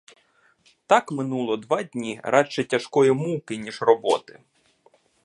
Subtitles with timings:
[0.87, 4.39] Так минуло два дні— радше тяжкої муки, ніж роботи.